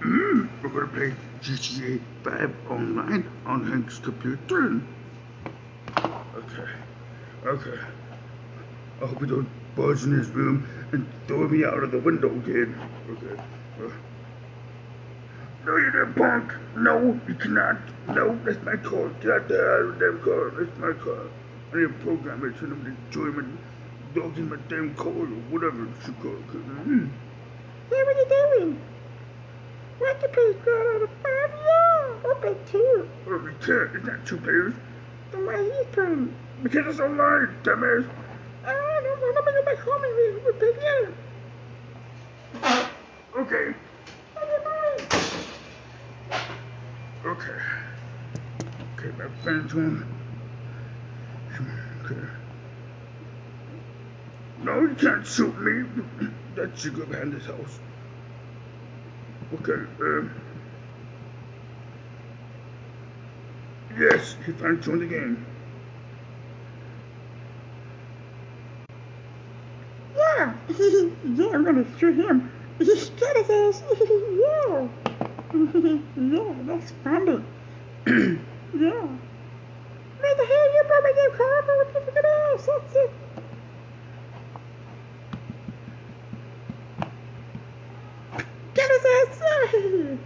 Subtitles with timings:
[0.00, 4.80] Mm, we're gonna play GTA 5 online on Hank's computer.
[5.96, 6.70] Okay,
[7.46, 7.80] okay.
[9.02, 12.30] I hope you don't buzz in his room and throw me out of the window
[12.30, 12.78] again.
[13.10, 13.40] Okay.
[13.80, 13.90] Uh,
[15.64, 16.52] no, you damn punk.
[16.76, 17.78] No, you cannot.
[18.08, 19.08] No, that's my car.
[19.20, 20.50] Get out there of the damn car.
[20.50, 21.26] That's my car.
[21.72, 23.44] I need a program it so nobody join my
[24.14, 26.46] dog in my damn car or whatever it's called.
[26.48, 27.10] Mm.
[27.90, 28.95] Hey, what are you doing?
[29.98, 31.50] Play God out of five?
[31.64, 33.08] Yeah, play two.
[33.26, 33.94] Oh, we can't.
[33.96, 34.74] It's not two players.
[35.32, 36.34] Then why are you playing?
[36.62, 38.08] Because it's online, dumbass.
[38.64, 39.32] I don't know.
[39.34, 41.12] Let me go back home and we- we'll play together.
[43.36, 43.74] Okay.
[44.36, 45.06] Okay.
[47.24, 47.60] Okay.
[48.98, 50.06] Okay, my friend's one.
[52.04, 52.26] Okay.
[54.62, 55.84] No, you can't shoot me.
[56.56, 57.78] That should go behind his house.
[59.54, 60.30] Okay, um.
[63.98, 65.46] Yes, he finally joined the game.
[70.16, 70.54] Yeah.
[71.24, 72.50] yeah, I'm gonna shoot him.
[72.80, 73.46] Scared
[74.42, 74.88] yeah.
[76.16, 77.42] yeah, that's funny.
[78.06, 79.06] yeah.
[80.18, 80.76] Where the hell you?
[82.66, 83.10] That's it.
[88.74, 89.04] Get his
[89.74, 90.18] ass.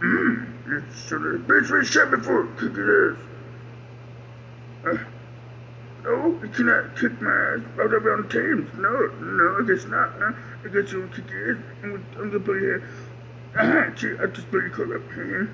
[0.00, 2.46] Mm, you son of a bitch, we shot before.
[2.58, 3.18] Kick his ass.
[4.86, 5.04] Uh,
[6.04, 7.60] no, you cannot kick my ass.
[7.78, 8.70] I'll be on the teams.
[8.78, 8.90] No,
[9.20, 10.18] no, I guess not.
[10.20, 10.34] No,
[10.64, 11.62] I guess you'll kick your ass.
[11.82, 12.88] I'm gonna, I'm gonna put you here.
[13.58, 15.50] Uh-huh, gee, I just put your car up here.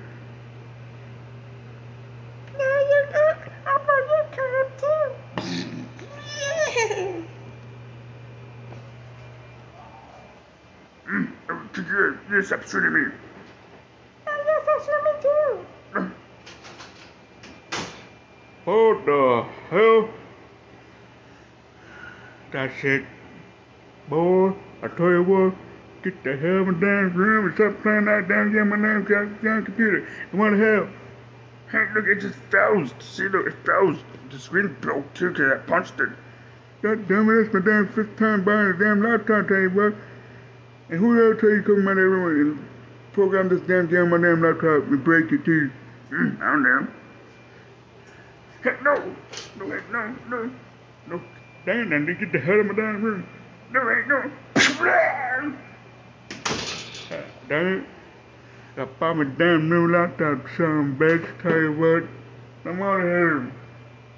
[2.57, 3.37] no, you're not.
[3.65, 6.07] I'll bring your car up too.
[6.77, 7.21] yeah.
[11.05, 11.33] Mm,
[11.73, 12.19] I will kick your ass.
[12.29, 13.11] You stop shooting me.
[14.27, 15.99] Oh, yes, shoot me too.
[15.99, 16.09] Uh,
[18.65, 20.09] What the hell?
[22.51, 23.05] That's it.
[24.09, 25.55] Boy, I tell you what,
[26.03, 28.81] get the hell out of my damn room and stop playing that damn game on
[28.81, 29.01] my
[29.41, 30.07] damn computer.
[30.31, 30.87] And what the hell?
[31.71, 32.93] hey, look, it just froze.
[32.99, 33.97] See, look, it froze.
[34.29, 36.09] The screen broke too because I punched it.
[36.83, 39.95] God damn it, that's my damn fifth time buying a damn laptop, tell you what.
[40.93, 42.67] And who the hell tell you to come in my damn room and
[43.13, 45.71] program this damn game on my damn laptop and break your teeth?
[46.11, 46.87] Mm, I don't know.
[48.61, 49.15] Hey, no.
[49.57, 50.51] No, wait, no, no.
[51.07, 51.19] No,
[51.65, 53.25] damn, then get the hell out of my damn room.
[53.71, 54.31] No, wait, no.
[57.49, 57.83] Damn it.
[58.77, 61.25] I bought my damn new laptop, son bitch.
[61.41, 62.03] Tell you what,
[62.69, 63.51] I'm out of here.